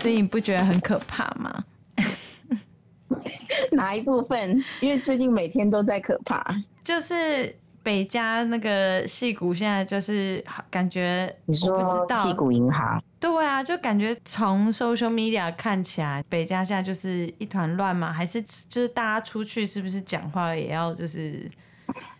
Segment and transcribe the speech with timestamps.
[0.00, 1.64] 所以你不觉得很可怕吗？
[3.72, 4.64] 哪一部分？
[4.80, 7.54] 因为最近每天都在可怕，就是。
[7.82, 13.02] 北加那个戏谷现在就是感觉，你说不知道矽谷银行？
[13.18, 21.50] 对啊，就感觉从 social media 看起来，北加现在就是一团乱嘛，还是就是大家出去是不是讲话也要就是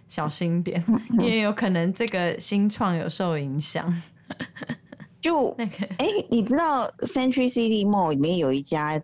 [0.08, 0.82] 小心点，
[1.20, 4.02] 因为有可能这个新创有受影响。
[5.20, 9.00] 就 那个，哎、欸，你知道 Century City Mall 里面有一家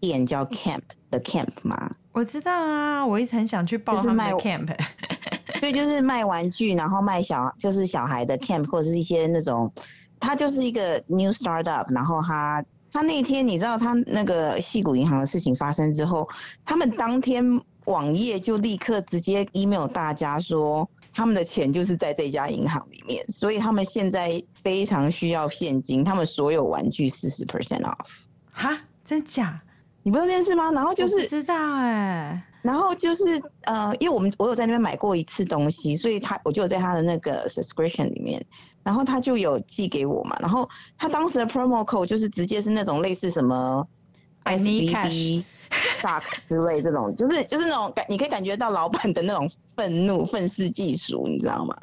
[0.00, 1.90] 店叫 Camp The Camp 吗？
[2.12, 4.74] 我知道啊，我一直很想去报他们的 Camp。
[5.60, 9.72] 对，就是卖玩具，然后卖小，就是小孩的 camp 或者是一些那种，
[10.20, 11.84] 他就是一个 new startup。
[11.92, 16.28] 然后他他那天你知道他那个戏谷银行的事情发生之后，
[16.64, 17.44] 他们当天
[17.86, 28.24] 网页就立刻直接 email 大家说，他们的钱就是在这家银行里面，所以他们现在非常需要现金，他们所有玩具四十 percent off。
[28.50, 29.60] 哈，真假？
[30.02, 30.70] 你不知道这件事吗？
[30.72, 32.42] 然后就是不知道哎、欸。
[32.60, 38.44] 然后就是呃，因为我们我有在那边买过一次东西，所以他我就有在他的那个 subscription 里面，
[38.82, 40.36] 然后他就有寄给我嘛。
[40.40, 43.86] 然后他当时的 promo code 就是直接是那种类似什么
[44.44, 45.44] SBB
[46.00, 51.76] stocks 之类这种，就是就是那种感，你可以感觉到老板的那种愤怒、愤世嫉俗，你知道吗？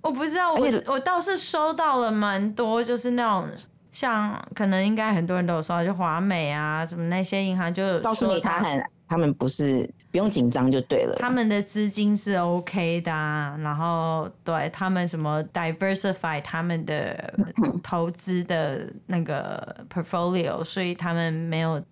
[0.00, 3.48] 我不知道，我我倒是收到了蛮多，就是那种
[3.92, 8.84] 像可能应该很多人都有收到，就华美啊什么那些银行就有告诉你他很。
[9.06, 17.34] 他们不是不用紧张就对了，他们的资金是 OK 的啊，然后对他们什么 diversify 他们的
[17.82, 21.82] 投资的那个 portfolio，所以他们没有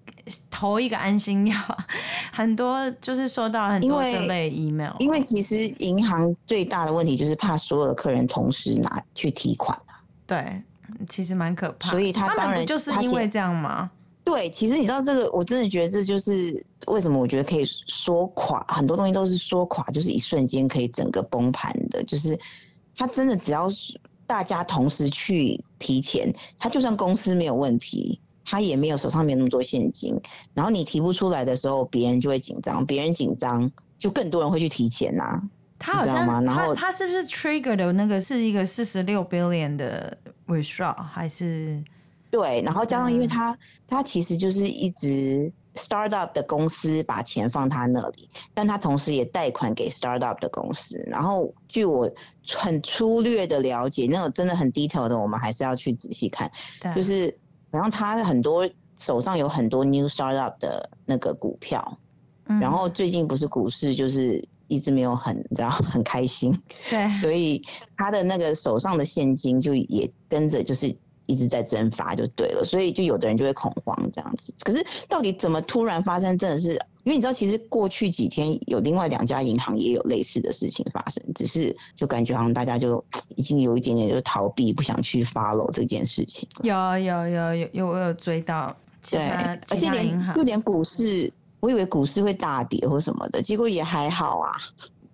[0.49, 1.57] 投一个安心药，
[2.33, 10.63] 很多就是收到很多这类 email，因为，其实银行最大的问题就是怕所有的客人同时拿去提款啊，对，
[11.09, 13.91] 其实蛮可怕，所以他当然他们不就是因为这样吗？
[14.35, 16.33] 对，其实你知道这个，我真的觉得这就是
[16.87, 22.03] 为什么我觉得可以说垮，很多东西都是说垮，就是一瞬间可以整个崩盘的。
[22.05, 22.35] 就是
[22.97, 30.19] 他真的只要是大家同时去提钱，他就算公司没有问题，他也没有手上没有那么多现金，
[30.55, 35.43] 然后你提不出来的时候，别人就会紧张，别人紧张就更多人会去提钱呐、啊。
[35.79, 40.17] 他好像然后他他是不是 trigger 的那个是一个四十六 billion 的
[40.47, 41.85] withdraw 还是？
[42.33, 43.57] 对，然后加上，因为他
[43.87, 50.97] 他其实就是一直 startup 的公司把钱放他那里，但他同时也贷款给 startup 的公司。
[51.07, 52.11] 然后据我
[52.49, 56.51] 很粗略的了解，那种真的很 detail 的，我们还是要去仔细看。
[56.81, 57.39] 对，就是
[57.71, 58.67] 然后他很多
[58.99, 61.99] 手上有很多 new startup 的那个股票，
[62.47, 67.61] 嗯，然后最近不是股市就是一直没有很你知道很开心，对，所以
[67.95, 70.97] 他的那个手上的现金就也跟着就是。
[71.27, 74.53] 一直在蒸发就对了，所以就有的人就会恐慌这样子。
[74.65, 76.71] 可是到底怎么突然发生，真的是
[77.05, 83.03] 因为你知道，其实过去几天有另外两家银行也有类似的事情发生，只是就感觉好像大家就
[83.37, 86.49] 已经有一点点就逃避，不想去 follow 这件事情。
[86.63, 88.75] 有有有有有，我有追到
[89.09, 89.21] 对，
[89.69, 94.53] 而且连就连股市，我以为股市会大跌或什么的，结果也还好啊。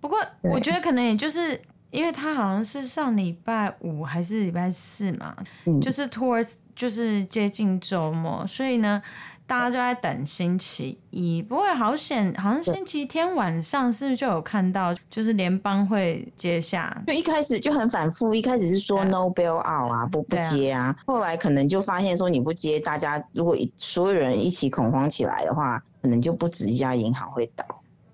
[0.01, 1.59] 不过我觉得可能也就是。
[1.91, 5.35] 因为他好像是上礼拜五还是礼拜四嘛，
[5.65, 9.01] 嗯、就是 towards 就是接近周末，所以呢，
[9.45, 11.41] 大家就在等星期一。
[11.41, 16.95] 不过好险，好像星期天晚上是不是就有看到，就是联邦会接下？
[17.07, 27.65] 就一开始就很反复，一开始是说 no bailout 啊，不不接啊，后来可能就发现说你不接，大家如果所有人一起恐慌起来的话，可能就不止一家银行会倒。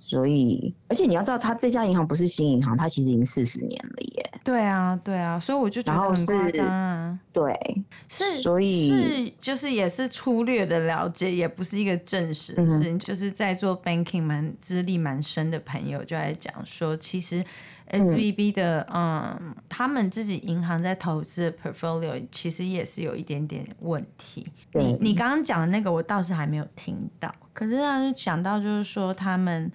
[0.07, 4.31] 所以，而且你要知道，他这家银行不是新银行，它其实已经四十年了耶。
[4.43, 7.19] 对啊，对啊，所以我就觉得很夸张啊。
[7.33, 12.95] 对，是，所以是就是也是粗略的了解，也不是一个证实的事情。
[12.95, 17.44] 嗯、就是在做 banking 蛮资历蛮深的朋友就来讲说，其实
[17.90, 24.48] SVB 的嗯，嗯，他们自己银行在投资的 portfolio 其实也是有一点点问题。
[24.74, 27.33] 你你刚刚讲的那个，我倒是还没有听到。
[27.54, 29.71] 可是他就讲到，就是说他们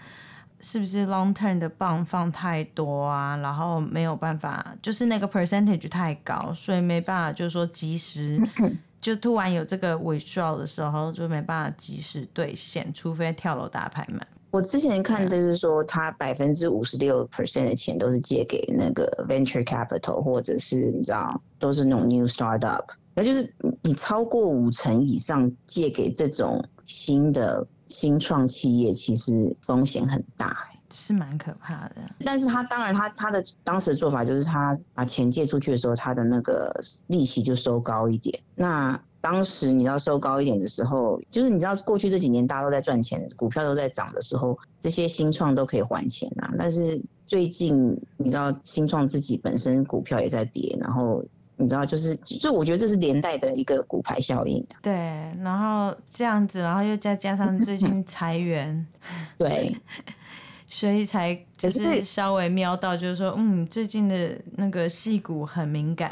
[0.60, 3.36] 是不是 long term 的 bond 放太多啊？
[3.36, 8.38] 然后没有办法，就是那个 percentage 太高，所以没办法，就是说及时
[9.00, 14.26] 就突然有这个 withdraw 的时候，就没办法及时兑现，除非跳楼打拍卖。
[14.50, 22.84] 我之前看就是说，他百分之五十六 percent 的钱都是借给那个 venture capital，或者是你知道，都是那种 new startup。
[23.14, 23.52] 那就是
[23.82, 26.64] 你超过五成以上借给这种。
[26.86, 31.96] 新的新创企业其实风险很大，是蛮可怕的。
[32.24, 36.72] 但是他当然他他的当时的做法就是他把钱借出去的时候，他的那个
[37.06, 38.38] 利息就收高一点。
[38.54, 46.54] 那当时你要收高一点的时候，就是你知道过去这几年大家都在赚钱，股票都在涨的时候，这些新创都可以还钱啊。
[46.56, 51.22] 但是最近你知道新创自己本身股票也在跌，然后
[51.56, 54.66] 你知道就是，就我觉得这是连带的一个骨牌效应。
[54.80, 54.92] 对，
[55.42, 58.86] 然后这样子，然后又再加上最近裁员，
[59.36, 59.76] 对，
[60.72, 66.10] 所以才就是稍微瞄到，就是说，嗯，最近的那个戏骨很敏感。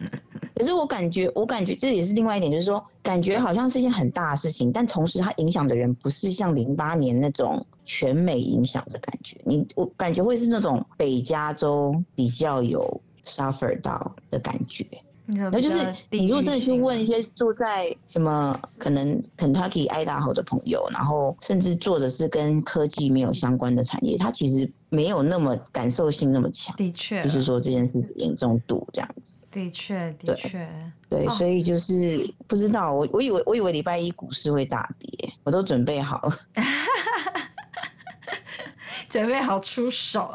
[0.56, 9.36] 可是我感觉，我感觉这也是另外一点，就是说，感觉好像是一件很大的事情，但同时它影响的人不是像零八年那种全美影响的感觉。
[9.44, 14.86] 你我感觉会是那种北加州比较有 suffer 到的感觉。
[15.30, 15.76] 那就是
[16.10, 26.74] 你如果真的去问一些住在什么可能 Kentucky、Idaho 的朋友，然后甚至做的是跟科技没有相关的产业，他其实没有那么感受性那么强。
[26.76, 29.46] 的确，就是说这件事严重度这样子。
[29.50, 30.66] 的确，的确，
[31.10, 36.38] 对，所以就是不知道，我我以为我以为礼拜一股市会大跌，我都准备好了，
[39.10, 40.32] 准备好出手，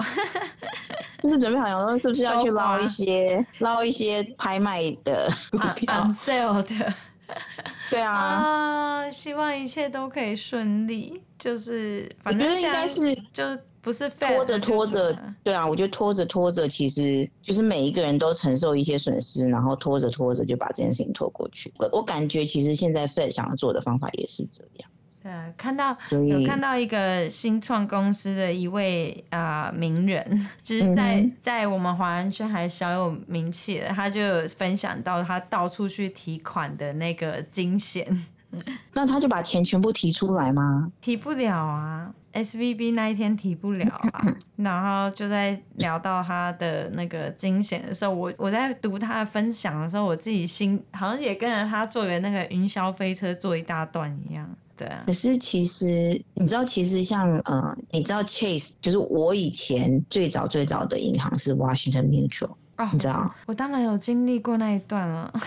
[1.24, 6.94] 就是准备好，然后是不是要去捞一些捞一些拍卖的股票，on sale 的，
[7.90, 13.44] 对啊，啊，希望一切都可以顺利，就是反正应该是就。
[13.84, 21.70] 不是拖着拖着，对啊，我觉得拖着拖着，其实就是每一个人都承受一些损失，然后拖着拖着就把这件事情拖过去。
[21.80, 24.90] 我我感觉其实现在 Fed 想要做的方法也是这样。
[25.24, 38.25] 对，看到有看到一个新创公司的一位啊、呃、名人， 就是在、嗯、在我们华人圈还小有名气的，他就分享到他到处去提款的那个惊险。
[38.94, 40.92] 那他就把钱全部提出来吗？
[41.02, 44.22] 提不了啊，SVB 那一天提不了啊。
[44.58, 54.48] 然后就在聊到他的那个惊险的时候，我我在读他的分享的时候，我自己心好像也跟着他坐的那个云霄飞车坐一大段一样。
[55.06, 62.56] 可是其实你知道，其实像呃，你知道 Chase 就是我以前最早最早的银行是 Washington Mutual。
[62.84, 65.34] 哦，你知道，我当然有经历过那一段了。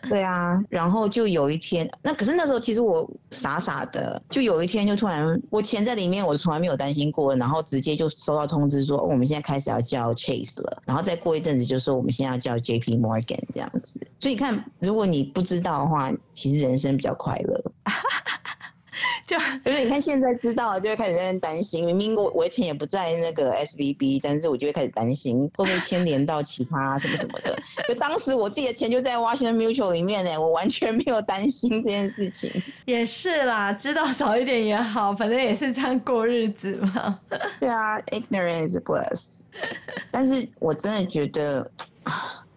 [0.08, 14.00] 对啊，然后就有一天，那可是那时候其实我傻傻的，就有一天就突然我钱在里面，我从来没有担心过，然后直接就收到通知说，哦，我们现在开始要叫 Chase 了，然后再过一阵子就说我们现在要叫 JP Morgan 这样子。
[14.18, 17.62] 所以你看，如果你不知道的话，其实人生比较快乐。
[19.26, 21.84] 就就是你看现在知道了，就会开始在那边担心。
[21.84, 27.56] 明明我我的钱也不在那个 SVB，但是我就会开始担心会不会牵连到其他什么什么的。
[27.88, 32.50] 就当时我自己的钱就在 Washington Mutual 里面呢，我完全没有担心这件事情。
[32.86, 37.18] 也是啦，知道少一点也好，反正也是这样过日子嘛。
[37.60, 39.40] 对啊，Ignorance is bliss。
[40.10, 41.70] 但是我真的觉得，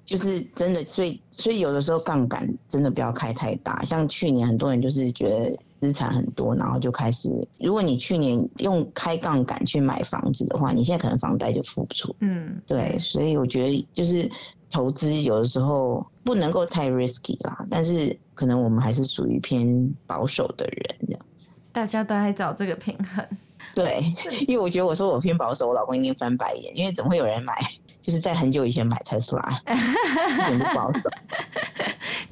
[0.05, 3.83] 就是真的，所以所以有的时候杠杆真的不要开太大。
[3.83, 5.57] 像去年很多人就是觉得。
[5.83, 7.29] 资产很多，然后就开始。
[7.59, 12.15] 如果你去年用开杠杆去买房子的话，你现在可能房贷就付不出。
[12.21, 14.31] 嗯，对，所以我觉得就是
[14.71, 17.65] 投资有的时候不能够太 risky 啦。
[17.69, 21.49] 但是可能我们还是属于偏保守的人这样子。
[21.73, 23.27] 大家都在找这个平衡。
[23.75, 24.01] 对，
[24.47, 27.53] 因为我觉得我说我偏保守，我老公一定翻白眼，因为怎么会有人买？
[28.01, 31.09] 就是在很久以前买特斯拉， 一点不保守。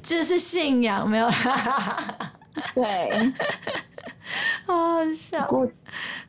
[0.02, 1.28] 这是信仰，没有。
[2.74, 2.82] 对，
[4.66, 5.46] 好好笑。
[5.46, 5.68] 不过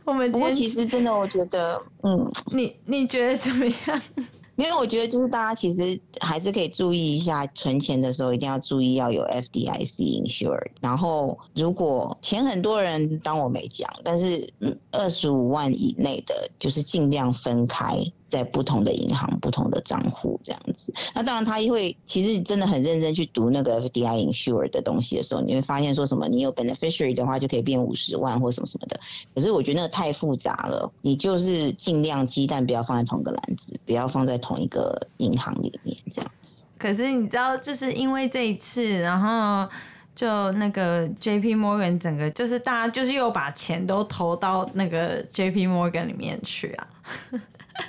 [0.06, 4.02] 我们不过其实真的，我觉得，嗯，你你觉得怎么样？
[4.56, 10.70] 因为我觉得就是大家其实还是可以注意一下，存钱的时候一定要注意要有 FDIC insured。
[10.80, 14.48] 然后如果钱很多人当我没讲，但是
[14.92, 17.98] 二十五万以内的，就是尽量分开。
[18.34, 29.00] 在不同的银行、不同的账户这样子，那当然他会，其实你真的很认真去读那个 FDI insure 的东西的时候，你会发现说什么，你有 beneficiary 的话就可以变五十万或什么什么的。
[29.36, 36.66] 可是我觉得那个太复杂了，你就是尽量鸡蛋不要放在同一个篮子，不要放在同一个银行里面这样子。
[36.80, 39.72] 可是你知道，就是因为这一次，然后
[40.16, 46.88] 就那个 JP Morgan 整个就是大家就是又把钱都投到那个 JP Morgan 里面去啊。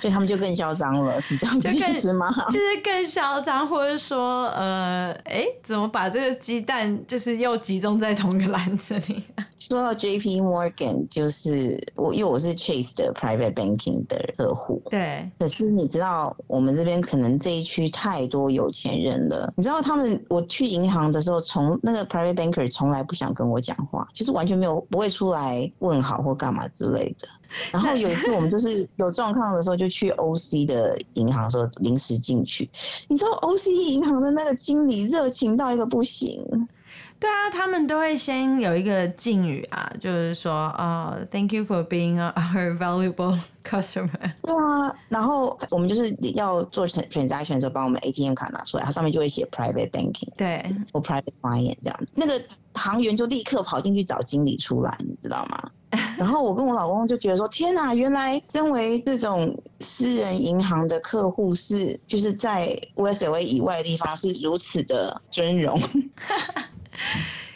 [0.01, 2.29] 所以他们就更嚣张了，是这样的意思吗？
[2.49, 9.23] 就是更嚣张，或者说，呃，哎，怎么把这个鸡蛋就是又集中在同一个篮子里？
[9.57, 10.41] 说到 J.P.
[10.41, 14.81] Morgan，就是我，因为我是 Chase 的 Private Banking 的客户。
[14.89, 15.29] 对。
[15.39, 19.51] 可是你知道，我们这边可能这一区太多有钱人了。
[19.55, 27.27] 你知道他们，我去银行的时候，从那个 Private Banker 从来不想跟我讲话，就是完全没有不会出来问好或干嘛之类的。
[27.71, 32.69] 然后有一次我们就是 有状况的时候，就去 OC 的银行说临时进去。
[33.07, 36.67] 你知道 OC 银行的那个经理热情到一个不行。
[37.17, 44.33] 对啊，他们都会先有一个敬语啊，就是说啊、uh,，Thank you for being our valuable customer。
[44.43, 51.99] 对啊，然后我们就是要做 transaction 的时候，把我们 ATM 卡拿出来，它上面就会写 private banking，对，或 private client 这样。
[52.13, 52.39] 那个
[52.73, 55.71] 行员就立刻跑进去找经理出来，你知道吗？
[56.17, 65.79] 然后我跟我老公就觉得说，天哪，原来身为这种私人银行的客户是就是在 USLA 以外的地方是如此的尊荣。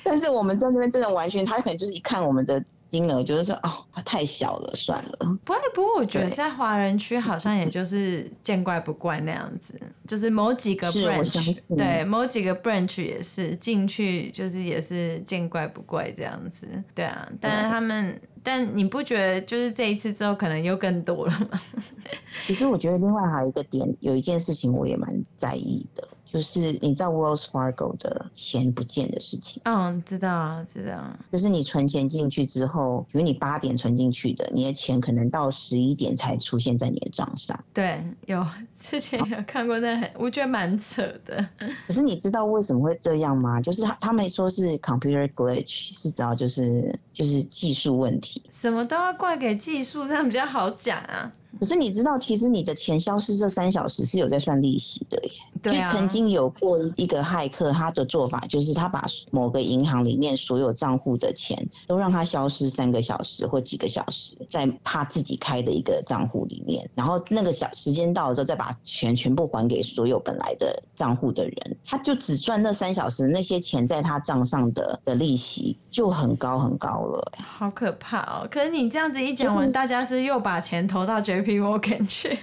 [0.09, 5.37] 但是我们在那边真的完全，他可能就是一看我们的金额，就是说哦，他太小了，算了。
[5.45, 17.29] 不会，不过我觉得在华人区好像也就是见怪不怪那样子，就是某几个 branch，对，某几个 branch 也是进去就是也是见怪不怪这样子，对啊。
[17.39, 21.61] 但是他们，但你不觉得就是这一次之后可能又更多了吗？
[22.41, 26.07] 其实我觉得另外还有一个点，有一件事情我也蛮在意的。
[26.31, 29.61] 就是你知道 Wells Fargo 的钱不见的事情？
[29.65, 31.03] 嗯，知道啊，知道。
[31.31, 37.59] 就是你存钱进去之后，比如你八点存进去的，你的钱可能到十一点才出现在你的账上。
[37.73, 38.45] 对，有
[38.79, 41.47] 之前有看过，那很我觉得蛮扯的。
[41.87, 43.59] 可是你知道为什么会这样吗？
[43.59, 48.43] 就是他他们说是 computer glitch，是知道就是就是技术问题。
[48.51, 51.31] 什么都要怪给技术，这样比较好讲啊。
[51.57, 55.31] 可是你知道，其实你的钱消失这三小时是有在算利息的耶。
[55.61, 55.91] 对啊。
[55.91, 77.31] 就曾经有过一个骇客，他的做法就是他把某个银行里面所有账户的钱都让它消失三个小时或几个小时，在他自己开的一个账户里面，然后那个小时间到了之后，再把钱全部还给所有本来的账户的人，他就只赚那三小时，那些钱在他账上的的利息就很高很高了。
[77.37, 78.47] 好可怕哦！
[78.49, 82.37] 可是你这样子一讲完，大家是又把钱投到 JP Morgan 去，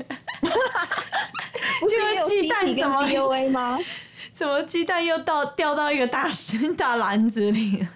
[1.81, 3.79] 就鸡蛋怎么 POA 吗？
[4.33, 6.29] 怎么鸡蛋又到掉到一个大
[6.77, 7.87] 大篮子里？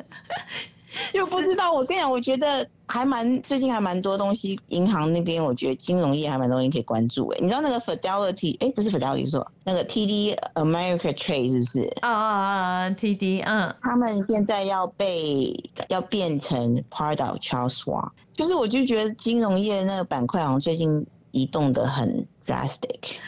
[1.12, 1.72] 又不知道。
[1.72, 7.28] 我跟你讲，我觉得还蛮最近还蛮多东西，银行那边我觉得金融业还蛮多东西可以关注。
[7.28, 8.56] 哎，你知道那个 Fidelity？
[8.58, 11.92] 哎，不是 Fidelity，是说那个 TD America Trade 是不是？
[12.00, 15.54] 啊啊啊！TD，嗯，他们现在要被
[15.88, 18.10] 要变成 part of Charles Schwab。
[18.34, 23.18] 就是我就觉得金融业那个板块好像最近移动的很 drastic，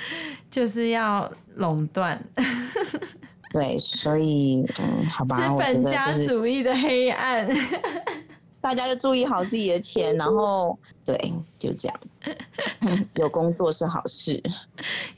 [0.51, 2.21] 就是要垄断。
[3.53, 7.47] 对，所以嗯，好吧， 资本家主义的黑暗，
[8.63, 12.01] 大家就注意好自己的钱，然后对，就这样。
[13.17, 14.41] 有工作是好事，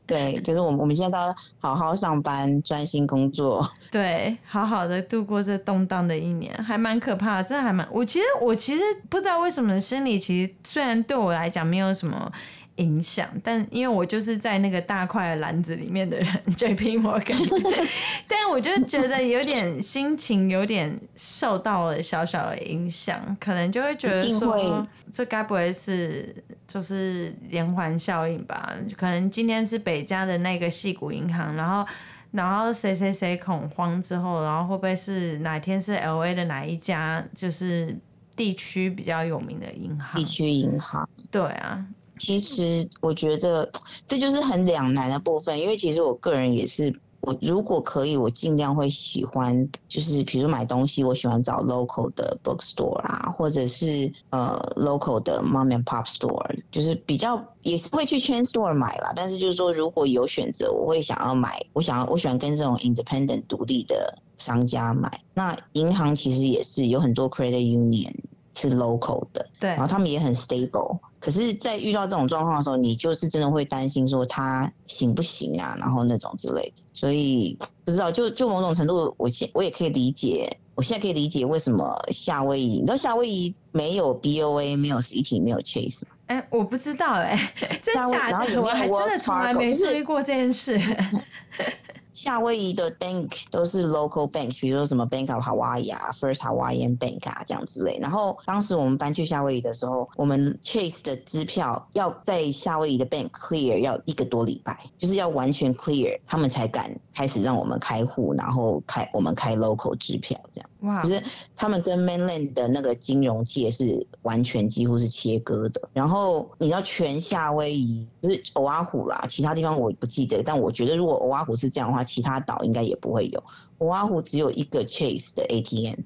[0.06, 7.86] 对，就是我们我们现在都要好好上班，专心工作，对，好好的度过这动荡的一年，还蛮可怕的，真的还蛮。
[7.92, 12.32] 我其实我其实不知道为什么心里其实虽然对我来讲没有什么。
[12.76, 16.26] 影响，但因为我就是在那个大块篮子里面的人
[16.56, 17.86] ，JP Morgan，
[18.26, 26.34] 但我就觉得有点心情有点受到了小小的影响，可能就会觉得说，这该不会是
[26.66, 28.74] 就是连环效应吧？
[28.96, 31.86] 可能今天是北加的那个矽谷银行，然后
[32.32, 37.96] 然后谁谁谁恐慌之后，然后会不会是哪天是 LA 的哪一家就是
[38.34, 40.16] 地区比较有名的银行？
[40.16, 41.86] 地区银行，对啊。
[42.18, 43.70] 其实我觉得
[44.06, 59.12] 这就是很两难的部分，因为其实我个人也是，我如果可以，我尽量会喜欢，就是比如买东西，我喜欢找 local 的 bookstore 啊，或者是呃 local 的 mom and pop store，就是比较也是会去 chain store 买啦。
[59.16, 65.20] 但是就是说，如果有选择，我会想要买，我想要我喜欢跟这种 independent 独立的商家买。
[65.34, 68.14] 那银行其实也是有很多 credit union
[68.54, 70.98] 是 local 的，对，然后他们也很 stable。
[71.24, 76.82] 可是，在遇到这种状况的时候，你就是真的会担心说他行不行啊，然后那种之类的。
[76.92, 86.08] 所以不知道，就就某种程度，我现我也可以理解，我现在可以理解为什么夏威夷，你知道夏威夷没有 BOA，没有 Citi，没有 Chase 吗？
[86.26, 90.78] 哎、欸，我不知道哎、欸， 真假的，我还真的从来没注意过这件事。
[92.14, 97.98] 夏威夷的 bank 都是 local bank，比如说什么 Bank of Hawaii 啊，First Hawaiian Bank 啊这样之类。
[98.00, 110.70] 然后当时我们搬去夏威夷的时候，我们 Chase 的支票要在夏威夷的 bank clear 要一个多礼拜，就是要完全 clear，他们才敢开始让我们开户，然后开我们开 local 支票这样。
[110.80, 111.02] 哇！
[111.02, 111.22] 就是
[111.56, 115.80] 他们跟 mainland 的那个金融界是完全几乎是切割的。
[115.92, 123.42] 然后你知道全夏威夷就是欧阿虎啦，其他地方我不记得，但我觉得如果欧阿虎是这样的话，其他岛应该也不会有。
[123.78, 126.00] 欧阿虎只有一个 Chase 的 ATM。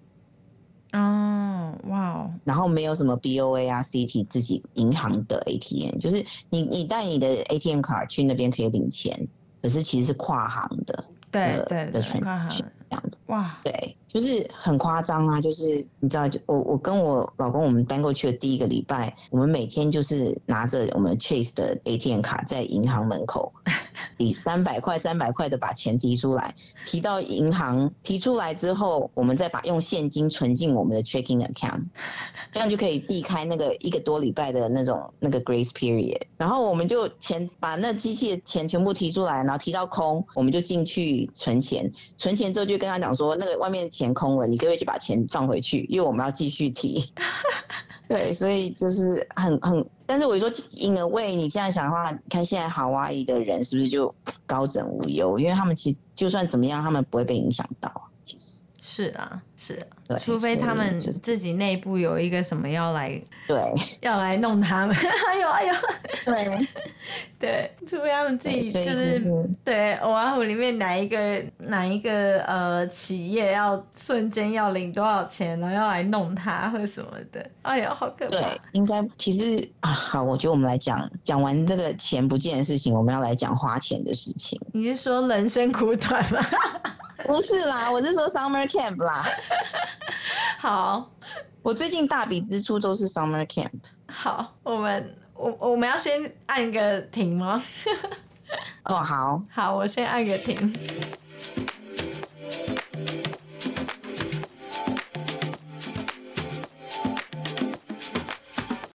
[0.93, 2.31] 哦，哇哦！
[2.45, 9.29] 然后没有什么 BOA 啊，Citi 自己银行的 ATM，就是你你带你的 ATM 卡去那边可以领钱，
[9.61, 11.05] 可是其实是跨行的。
[11.31, 13.19] 对对对，跨行这样子。
[13.27, 13.95] 哇，对。
[14.09, 15.39] 就是很夸张啊！
[15.39, 23.53] 就是你知道，就我我跟我老公，我们搬过去的第一个礼拜，我们每天就是拿着我们 Chase 的 ATM 卡在银行门口，
[24.17, 26.55] 以三百块三百块的把钱提出来，
[26.87, 31.85] 提到银行提出来之后，我们再把用现金存进我们的 checking account，
[32.51, 36.19] 这样就可以避开那个一个多礼拜的那种那个 grace period。
[36.39, 43.87] 然后我们就钱把那机器的钱全部提出来，然后提到空，我们就进去存钱，存钱之后就跟他讲说，那个外面。
[43.99, 45.81] 钱空了，你可不可以就把钱放回去？
[45.89, 47.13] 因为我们要继续提。
[48.09, 54.15] 对，所以就是很很，但是我说 a way，你这样想的话，看现在好阿姨的人是不是就
[54.47, 55.39] 高枕无忧？
[55.39, 57.93] 因为他们其实就算怎么样，他们不会被影响到。
[58.25, 58.58] 其实
[58.91, 60.17] 是啊，是啊。
[60.19, 63.11] 除非他们自己内部有一个什么要来，
[63.47, 63.59] 对，
[64.01, 64.97] 要来弄他们，
[65.29, 65.75] 哎呦哎呦，
[66.25, 66.69] 对
[67.39, 78.31] 对，除非他们自己就是对，欧阿虎里面哪一个哪一个呃企业要瞬间要领多少钱，然后要来弄他或什么的，哎呦，好可怕。
[78.31, 78.43] 对，
[78.73, 84.59] 应该其实啊，好，我觉得我们来讲讲完这个钱不见的事情，我们要来讲花钱的事情。
[84.73, 86.41] 你是说人生苦短吗？
[87.25, 89.25] 不是啦，我是说 summer camp 啦。
[90.59, 91.11] 好，
[91.63, 93.81] 我最近大笔支出都是 summer camp。
[94.07, 97.63] 好，我们我我们要先按个停吗？
[98.85, 100.75] 哦，好，好，我先按个停。